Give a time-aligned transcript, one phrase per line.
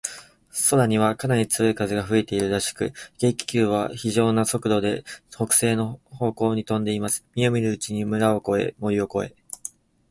[0.71, 7.23] 空には、かなり強い風が吹いているらしく、軽気球は、ひじょうな速度で、北西の方向にとんでいます。
[7.35, 9.35] みるみるうちに村を越え、森を越え、